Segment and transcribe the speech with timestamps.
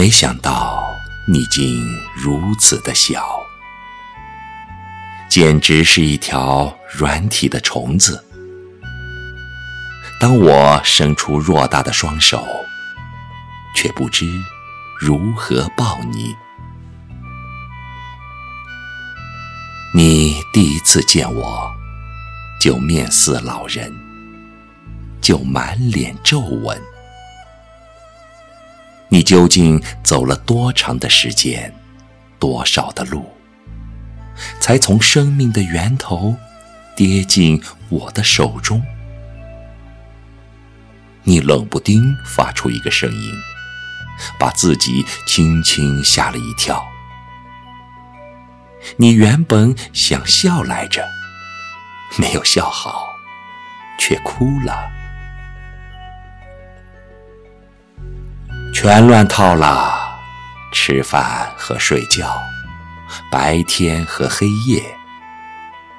[0.00, 0.96] 没想到
[1.28, 3.22] 你竟如此的小，
[5.28, 8.24] 简直是一条软体的虫子。
[10.18, 12.42] 当我伸出偌大的双手，
[13.76, 14.24] 却不知
[14.98, 16.34] 如何抱你。
[19.94, 21.70] 你第一次见我，
[22.58, 23.94] 就面似老人，
[25.20, 26.80] 就满脸皱纹。
[29.12, 31.74] 你究竟走了多长的时间，
[32.38, 33.28] 多少的路，
[34.60, 36.36] 才从生命的源头
[36.94, 38.80] 跌进我的手中？
[41.24, 43.34] 你冷不丁发出一个声音，
[44.38, 46.84] 把自己轻轻吓了一跳。
[48.96, 51.04] 你原本想笑来着，
[52.16, 53.08] 没有笑好，
[53.98, 54.99] 却哭了。
[58.82, 60.18] 全乱套了，
[60.72, 62.42] 吃饭和睡觉，
[63.30, 64.96] 白天和黑夜，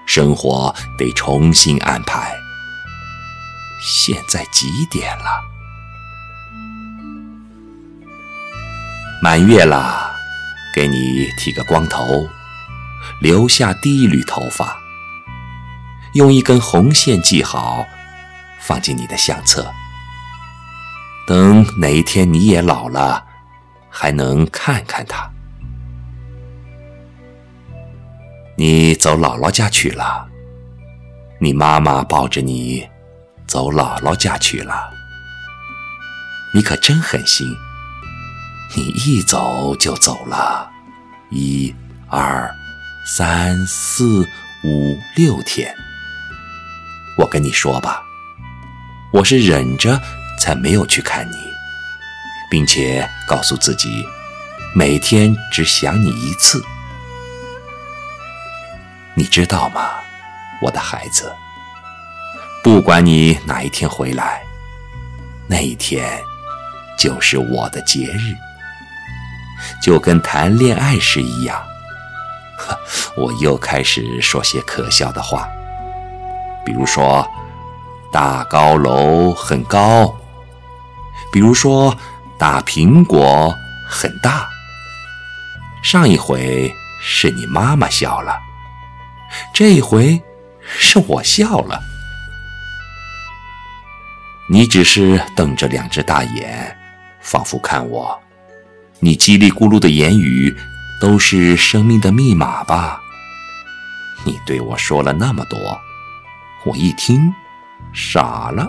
[0.07, 2.35] 生活得重新安排。
[3.79, 5.25] 现在几点了？
[9.21, 10.15] 满月了，
[10.73, 12.27] 给你剃个光头，
[13.19, 14.75] 留下第一缕头发，
[16.15, 17.85] 用一根红线系好，
[18.59, 19.71] 放进你的相册。
[21.27, 23.25] 等哪一天你也老了，
[23.89, 25.29] 还能看看他。
[28.57, 30.27] 你走姥姥家去了，
[31.39, 32.87] 你妈妈抱着你
[33.47, 34.91] 走姥姥家去了。
[36.53, 37.47] 你可真狠心，
[38.75, 40.69] 你一走就走了，
[41.29, 41.73] 一、
[42.09, 42.53] 二、
[43.05, 44.27] 三、四、
[44.63, 45.73] 五、六天。
[47.17, 48.03] 我跟你说吧，
[49.13, 50.01] 我是忍着。
[50.41, 51.37] 才没有去看你，
[52.49, 54.03] 并且告诉自己，
[54.73, 56.59] 每天只想你一次。
[59.13, 59.91] 你知道吗，
[60.59, 61.31] 我的孩子？
[62.63, 64.41] 不管你哪一天回来，
[65.47, 66.19] 那一天
[66.97, 68.35] 就是我的节日，
[69.79, 71.63] 就跟谈恋爱时一样。
[72.57, 72.79] 呵，
[73.15, 75.47] 我又开始说些可笑的话，
[76.65, 77.29] 比如说，
[78.11, 80.17] 大高楼很高。
[81.31, 81.97] 比如说，
[82.37, 83.55] 大苹果
[83.87, 84.47] 很大。
[85.81, 86.71] 上一回
[87.01, 88.37] 是你妈妈笑了，
[89.53, 90.21] 这一回
[90.61, 91.81] 是我笑了。
[94.49, 96.77] 你只是瞪着两只大眼，
[97.21, 98.21] 仿佛看我。
[98.99, 100.55] 你叽里咕噜的言语
[100.99, 103.01] 都是生命的密码吧？
[104.23, 105.57] 你对我说了那么多，
[106.65, 107.33] 我一听
[107.93, 108.67] 傻了。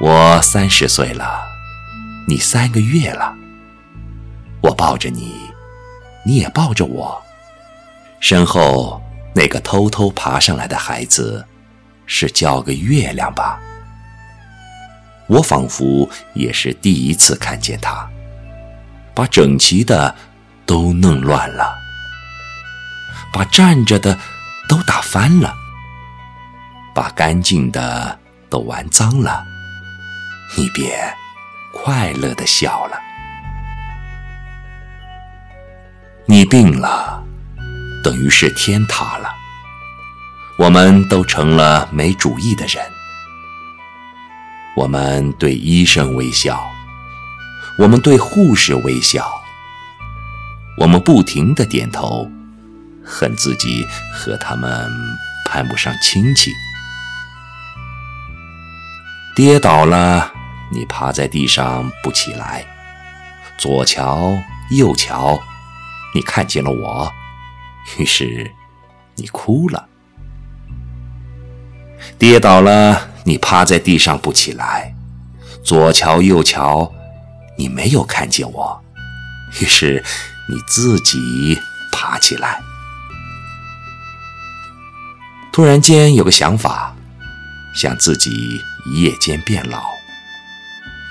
[0.00, 1.44] 我三十岁了，
[2.28, 3.34] 你三个月了。
[4.60, 5.34] 我抱着你，
[6.24, 7.20] 你也抱着我。
[8.20, 9.02] 身后
[9.34, 11.44] 那个偷偷爬上来的孩子，
[12.06, 13.58] 是叫个月亮吧？
[15.26, 18.08] 我仿佛也是第一次看见他，
[19.16, 20.14] 把整齐的
[20.64, 21.74] 都弄乱了，
[23.32, 24.16] 把站着的
[24.68, 25.52] 都打翻了，
[26.94, 28.16] 把干净的
[28.48, 29.44] 都玩脏了。
[30.56, 31.14] 你便
[31.72, 32.98] 快乐的笑了。
[36.26, 37.22] 你病了，
[38.02, 39.28] 等于是天塌了。
[40.58, 42.84] 我们都成了没主意的人。
[44.76, 46.60] 我们对医生微笑，
[47.78, 49.30] 我们对护士微笑，
[50.76, 52.30] 我们不停的点头，
[53.04, 54.90] 恨自己和他们
[55.46, 56.52] 攀不上亲戚。
[59.34, 60.34] 跌倒了。
[60.70, 62.66] 你趴在地上不起来，
[63.56, 64.38] 左瞧
[64.70, 65.40] 右瞧，
[66.14, 67.10] 你看见了我，
[67.98, 68.50] 于是
[69.14, 69.88] 你哭了。
[72.18, 74.94] 跌倒了，你趴在地上不起来，
[75.64, 76.92] 左瞧右瞧，
[77.56, 78.84] 你没有看见我，
[79.60, 80.04] 于是
[80.48, 81.58] 你自己
[81.92, 82.60] 爬起来。
[85.50, 86.94] 突然间有个想法，
[87.74, 89.97] 想自己一夜间变老。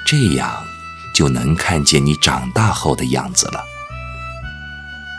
[0.07, 0.65] 这样
[1.13, 3.61] 就能看见你长大后的样子了。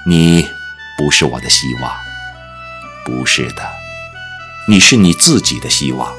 [0.07, 0.49] 你
[0.97, 1.93] 不是我的希望，
[3.05, 3.63] 不是的，
[4.67, 6.11] 你是你自己的希望。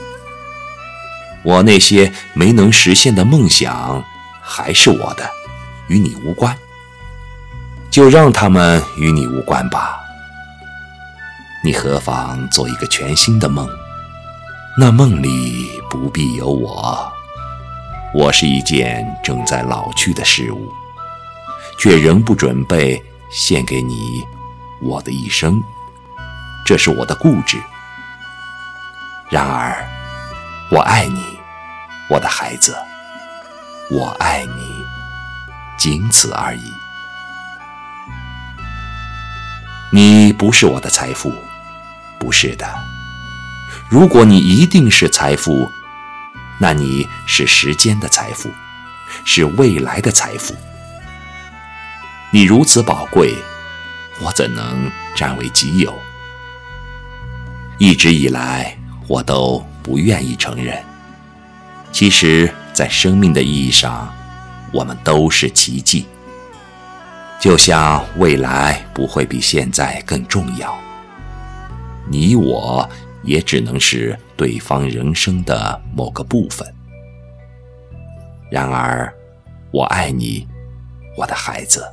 [1.42, 4.04] 我那些没能实现的梦想
[4.40, 5.28] 还是我的，
[5.88, 6.56] 与你无关，
[7.90, 10.00] 就让他们与你无关吧。
[11.64, 13.68] 你何妨做一个全新的梦？
[14.78, 17.12] 那梦里不必有我。
[18.12, 20.72] 我是一件正在老去的事物，
[21.78, 23.00] 却仍不准备
[23.32, 24.24] 献给你
[24.82, 25.62] 我的一生。
[26.66, 27.58] 这是我的固执。
[29.30, 29.88] 然而，
[30.72, 31.22] 我爱你，
[32.10, 32.76] 我的孩子，
[33.92, 34.84] 我爱你，
[35.78, 36.74] 仅此而已。
[39.92, 41.32] 你不是我的财富，
[42.20, 42.68] 不是的。
[43.88, 45.72] 如果你一定是财富，
[46.62, 48.50] 那你是时间的财富，
[49.24, 50.54] 是未来的财富。
[52.32, 53.34] 你如此宝贵，
[54.22, 55.98] 我怎能占为己有？
[57.78, 58.78] 一直以来，
[59.08, 60.78] 我都不愿意承认。
[61.94, 64.14] 其实，在生命的意义上，
[64.74, 66.06] 我们都是奇迹。
[67.40, 70.78] 就像未来不会比现在更重要，
[72.10, 72.88] 你我
[73.24, 76.68] 也只能是对方人生的某个部分。
[78.52, 79.14] 然而，
[79.72, 80.48] 我爱你，
[81.18, 81.88] 我的孩子，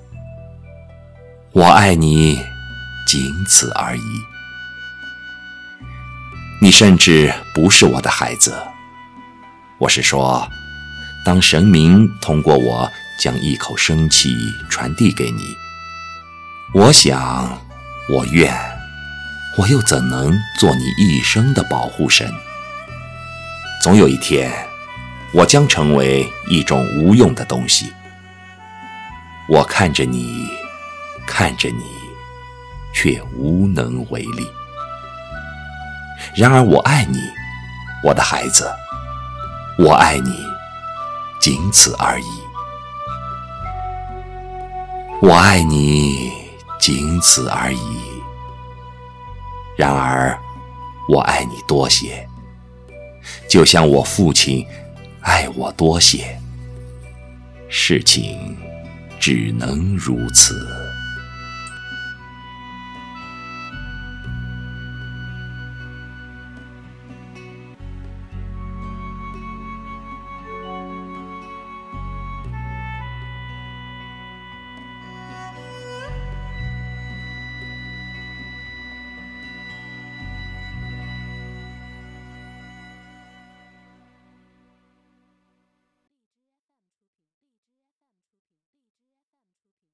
[1.52, 2.40] 我爱你，
[3.06, 4.02] 仅此而已。
[6.60, 8.54] 你甚至不是我的孩子，
[9.78, 10.48] 我是说，
[11.24, 12.90] 当神明通过我。
[13.18, 14.36] 将一口生气
[14.68, 15.56] 传递给你，
[16.74, 17.58] 我想，
[18.10, 18.54] 我愿，
[19.58, 22.30] 我又怎能做你一生的保护神？
[23.82, 24.52] 总有一天，
[25.32, 27.92] 我将成为一种无用的东西。
[29.48, 30.46] 我看着你，
[31.26, 31.84] 看着你，
[32.92, 34.46] 却无能为力。
[36.34, 37.18] 然而，我爱你，
[38.04, 38.70] 我的孩子，
[39.78, 40.44] 我爱你，
[41.40, 42.26] 仅此而已。
[45.22, 46.30] 我爱你，
[46.78, 48.15] 仅此而已。
[49.76, 50.38] 然而，
[51.08, 52.26] 我爱你多些，
[53.48, 54.66] 就像我父亲
[55.20, 56.38] 爱我多些。
[57.68, 58.56] 事情
[59.20, 60.54] 只能如此。